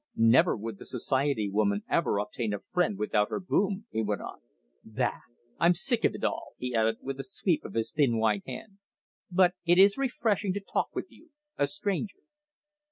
[0.15, 4.41] Neither would the society woman ever obtain a friend without her boom," he went on.
[4.83, 5.19] "Bah!
[5.59, 8.79] I'm sick of it all!" he added with a sweep of his thin white hand.
[9.29, 12.21] "But it is refreshing to talk with you, a stranger."